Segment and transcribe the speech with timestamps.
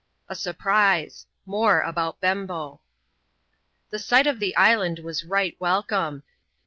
[0.27, 2.81] A Surprise.— More about Bembo:
[3.91, 6.23] The sight of the island was right welcome.